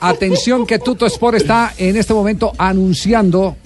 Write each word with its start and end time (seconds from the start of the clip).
Atención 0.00 0.66
que 0.66 0.78
Tuto 0.78 1.06
Sport 1.06 1.36
está 1.36 1.74
en 1.76 1.96
este 1.96 2.14
momento 2.14 2.52
anunciando 2.56 3.56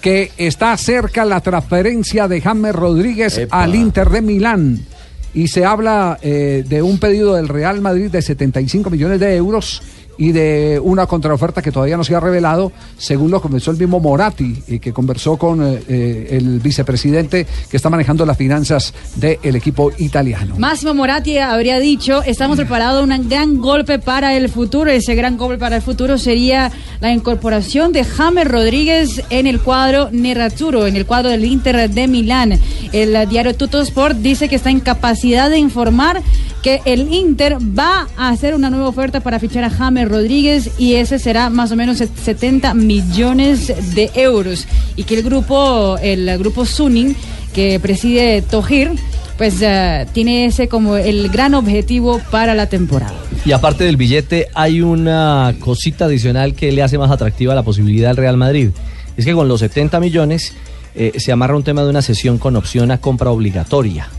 que 0.00 0.30
está 0.36 0.76
cerca 0.76 1.24
la 1.24 1.40
transferencia 1.40 2.28
de 2.28 2.40
James 2.40 2.74
Rodríguez 2.74 3.46
al 3.50 3.74
Inter 3.74 4.08
de 4.08 4.22
Milán. 4.22 4.86
Y 5.34 5.48
se 5.48 5.64
habla 5.64 6.18
eh, 6.22 6.64
de 6.66 6.82
un 6.82 6.98
pedido 6.98 7.34
del 7.34 7.48
Real 7.48 7.80
Madrid 7.80 8.10
de 8.10 8.22
75 8.22 8.90
millones 8.90 9.20
de 9.20 9.36
euros 9.36 9.82
y 10.20 10.32
de 10.32 10.78
una 10.84 11.06
contraoferta 11.06 11.62
que 11.62 11.72
todavía 11.72 11.96
no 11.96 12.04
se 12.04 12.14
ha 12.14 12.20
revelado, 12.20 12.72
según 12.98 13.30
lo 13.30 13.40
conversó 13.40 13.70
el 13.70 13.78
mismo 13.78 14.00
Moratti, 14.00 14.62
y 14.68 14.78
que 14.78 14.92
conversó 14.92 15.38
con 15.38 15.62
eh, 15.62 15.82
eh, 15.88 16.28
el 16.32 16.60
vicepresidente 16.60 17.46
que 17.70 17.76
está 17.78 17.88
manejando 17.88 18.26
las 18.26 18.36
finanzas 18.36 18.92
del 19.16 19.56
equipo 19.56 19.90
italiano. 19.96 20.56
Máximo 20.58 20.92
Moratti 20.92 21.38
habría 21.38 21.78
dicho, 21.78 22.22
estamos 22.22 22.58
preparados 22.58 23.02
un 23.02 23.30
gran 23.30 23.62
golpe 23.62 23.98
para 23.98 24.36
el 24.36 24.50
futuro. 24.50 24.90
Ese 24.90 25.14
gran 25.14 25.38
golpe 25.38 25.56
para 25.56 25.76
el 25.76 25.82
futuro 25.82 26.18
sería 26.18 26.70
la 27.00 27.10
incorporación 27.10 27.92
de 27.92 28.04
James 28.04 28.46
Rodríguez 28.46 29.22
en 29.30 29.46
el 29.46 29.60
cuadro 29.60 30.10
Nerazzurro, 30.12 30.86
en 30.86 30.96
el 30.96 31.06
cuadro 31.06 31.30
del 31.30 31.46
Inter 31.46 31.88
de 31.88 32.08
Milán. 32.08 32.58
El 32.92 33.26
diario 33.26 33.56
Tutto 33.56 33.80
Sport 33.80 34.18
dice 34.18 34.50
que 34.50 34.56
está 34.56 34.68
en 34.68 34.80
capacidad 34.80 35.48
de 35.48 35.56
informar 35.56 36.20
que 36.62 36.80
el 36.84 37.12
Inter 37.12 37.56
va 37.56 38.08
a 38.16 38.28
hacer 38.28 38.54
una 38.54 38.70
nueva 38.70 38.88
oferta 38.88 39.20
para 39.20 39.38
fichar 39.38 39.64
a 39.64 39.70
James 39.70 40.08
Rodríguez 40.08 40.70
y 40.78 40.94
ese 40.94 41.18
será 41.18 41.50
más 41.50 41.72
o 41.72 41.76
menos 41.76 41.98
70 41.98 42.74
millones 42.74 43.94
de 43.94 44.10
euros 44.14 44.66
y 44.96 45.04
que 45.04 45.16
el 45.16 45.22
grupo 45.22 45.96
el 45.98 46.38
grupo 46.38 46.64
Suning 46.64 47.16
que 47.54 47.80
preside 47.80 48.42
Tojir 48.42 48.92
pues 49.40 49.62
eh, 49.62 50.06
tiene 50.12 50.44
ese 50.44 50.68
como 50.68 50.96
el 50.96 51.30
gran 51.30 51.54
objetivo 51.54 52.20
para 52.30 52.54
la 52.54 52.66
temporada. 52.66 53.14
Y 53.46 53.52
aparte 53.52 53.84
del 53.84 53.96
billete, 53.96 54.48
hay 54.52 54.82
una 54.82 55.54
cosita 55.60 56.04
adicional 56.04 56.52
que 56.52 56.70
le 56.72 56.82
hace 56.82 56.98
más 56.98 57.10
atractiva 57.10 57.54
la 57.54 57.62
posibilidad 57.62 58.10
al 58.10 58.18
Real 58.18 58.36
Madrid. 58.36 58.68
Es 59.16 59.24
que 59.24 59.32
con 59.32 59.48
los 59.48 59.60
70 59.60 59.98
millones 59.98 60.52
eh, 60.94 61.12
se 61.16 61.32
amarra 61.32 61.56
un 61.56 61.62
tema 61.62 61.82
de 61.84 61.88
una 61.88 62.02
sesión 62.02 62.36
con 62.36 62.54
opción 62.54 62.90
a 62.90 62.98
compra 62.98 63.30
obligatoria. 63.30 64.10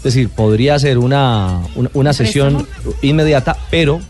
Es 0.00 0.04
decir, 0.14 0.28
podría 0.30 0.78
ser 0.78 0.96
una, 0.98 1.60
una, 1.74 1.90
una 1.92 2.12
sesión 2.14 2.66
inmediata, 3.02 3.54
pero 3.70 4.00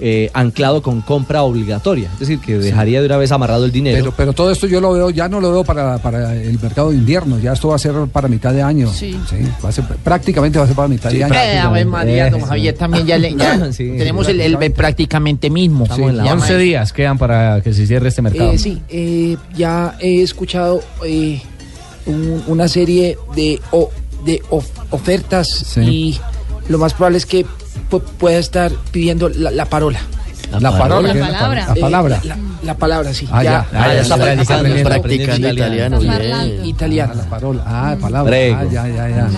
eh, 0.00 0.30
anclado 0.34 0.82
con 0.82 1.00
compra 1.00 1.42
obligatoria. 1.42 2.10
Es 2.12 2.20
decir, 2.20 2.38
que 2.38 2.58
dejaría 2.58 3.00
de 3.00 3.06
una 3.06 3.16
vez 3.16 3.32
amarrado 3.32 3.64
el 3.64 3.72
dinero. 3.72 3.96
Pero, 3.98 4.12
pero 4.14 4.32
todo 4.34 4.50
esto 4.52 4.66
yo 4.66 4.80
lo 4.80 4.92
veo, 4.92 5.08
ya 5.10 5.26
no 5.28 5.40
lo 5.40 5.50
veo 5.50 5.64
para, 5.64 5.98
para 5.98 6.34
el 6.36 6.56
mercado 6.60 6.90
de 6.90 6.96
invierno, 6.98 7.38
ya 7.40 7.54
esto 7.54 7.68
va 7.68 7.76
a 7.76 7.78
ser 7.78 7.94
para 8.12 8.28
mitad 8.28 8.52
de 8.52 8.60
año. 8.62 8.92
Sí. 8.92 9.18
va 9.64 9.70
a 9.70 9.72
ser, 9.72 9.84
prácticamente 10.04 10.58
va 10.58 10.64
a 10.66 10.68
ser 10.68 10.76
para 10.76 10.86
mitad 10.88 11.10
de 11.10 11.24
año. 11.24 11.34
Eh, 11.34 11.58
a 11.58 11.70
ver, 11.70 11.86
María, 11.86 12.28
don 12.30 12.42
Javier 12.42 12.74
también 12.76 13.06
ya, 13.06 13.16
le- 13.18 13.34
ya 13.34 13.72
Sí, 13.72 13.90
tenemos 13.96 14.28
el, 14.28 14.40
el 14.42 14.56
prácticamente 14.72 15.48
mismo. 15.50 15.84
Estamos 15.84 16.10
en 16.10 16.16
la 16.18 16.24
Ya, 16.26 16.32
11 16.34 16.52
ma- 16.52 16.58
días 16.58 16.92
quedan 16.92 17.16
para 17.18 17.60
que 17.62 17.72
se 17.72 17.86
cierre 17.86 18.08
este 18.10 18.20
mercado. 18.22 18.52
Eh, 18.52 18.58
sí, 18.58 18.80
eh, 18.90 19.36
ya 19.56 19.96
he 19.98 20.22
escuchado 20.22 20.80
eh, 21.04 21.40
un- 22.06 22.44
una 22.46 22.68
serie 22.68 23.18
de, 23.34 23.60
o- 23.72 23.90
de 24.24 24.42
of- 24.50 24.66
ofertas 24.90 25.48
Sí. 25.48 25.80
y 25.80 26.20
lo 26.68 26.78
más 26.78 26.94
probable 26.94 27.18
es 27.18 27.26
que 27.26 27.46
pu- 27.90 28.02
pueda 28.02 28.38
estar 28.38 28.70
pidiendo 28.90 29.28
la, 29.28 29.50
la 29.50 29.64
parola. 29.66 30.00
La 30.50 30.70
palabra. 30.78 31.12
La 31.12 31.26
palabra. 31.26 31.66
La 31.66 31.74
palabra. 31.74 32.20
Eh, 32.24 32.26
la, 32.28 32.38
la 32.62 32.74
palabra, 32.78 33.12
sí. 33.12 33.28
Ah, 33.30 33.44
ya. 33.44 33.66
Ah, 33.72 33.92
ya 33.94 34.00
está 34.00 34.16
practicando, 34.16 34.94
aprendiendo 34.94 35.48
italiano. 35.50 35.98
Ah, 36.08 36.46
Italiana. 36.64 37.14
la 37.14 37.24
parola. 37.24 37.62
Ah, 37.66 37.96
palabra. 38.00 38.30
Prego. 38.30 38.56
Ah, 38.58 38.64
ya, 38.64 38.88
ya, 38.88 39.08
ya. 39.10 39.28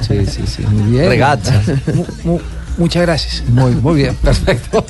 Sí, 0.00 0.24
sí, 0.26 0.42
sí. 0.46 0.62
Muy 0.62 0.92
bien. 0.92 1.08
Regata. 1.10 1.62
Mu- 1.92 2.06
mu- 2.24 2.40
muchas 2.78 3.02
gracias. 3.02 3.42
Muy, 3.48 3.72
muy 3.72 3.96
bien, 3.96 4.14
perfecto. 4.16 4.84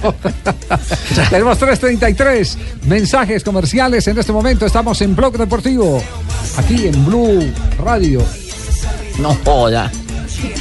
Tenemos 1.30 1.58
3.33 1.58 2.56
mensajes 2.86 3.42
comerciales 3.42 4.06
en 4.06 4.16
este 4.18 4.32
momento. 4.32 4.66
Estamos 4.66 5.00
en 5.02 5.16
Blog 5.16 5.36
Deportivo, 5.36 6.00
aquí 6.58 6.86
en 6.86 7.04
Blue 7.04 7.52
Radio. 7.84 8.22
No 9.18 9.36
joda. 9.44 9.90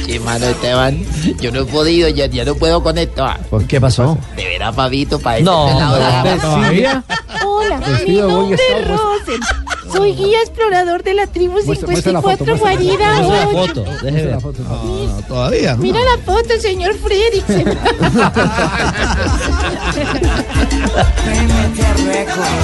Sí, 0.06 0.18
mano, 0.20 0.46
Esteban, 0.46 1.04
yo 1.40 1.50
no 1.50 1.60
he 1.62 1.64
podido, 1.64 2.08
ya, 2.08 2.26
ya 2.26 2.44
no 2.44 2.54
puedo 2.54 2.82
con 2.82 2.96
esto. 2.96 3.24
Ah, 3.24 3.38
¿Por 3.50 3.66
qué 3.66 3.80
pasó? 3.80 4.16
De 4.36 4.44
veras, 4.44 4.74
Pavito, 4.74 5.18
para 5.18 5.40
No, 5.40 5.68
este 5.68 5.80
lado 5.80 5.94
de 5.96 6.00
la- 6.00 6.16
hombre, 6.18 6.36
¿Todavía? 6.40 7.04
Hola, 7.44 7.80
mi 8.06 8.14
nombre 8.18 8.58
es 8.78 8.88
Rosen. 8.88 9.40
Soy 9.92 10.12
guía 10.14 10.38
explorador 10.40 11.02
de 11.02 11.14
la 11.14 11.26
tribu 11.26 11.54
Muestra- 11.62 11.86
muestra 11.88 12.12
la 12.12 12.20
54 12.20 12.56
foto, 12.56 12.64
muestra 12.64 13.14
la 13.14 13.22
Guarida 13.22 13.36
la 13.44 13.58
8. 13.58 14.40
foto, 14.40 15.22
todavía. 15.28 15.76
Mira 15.76 16.00
la 16.00 16.18
foto, 16.24 16.60
señor 16.60 16.94
Fredricksen. 16.94 17.64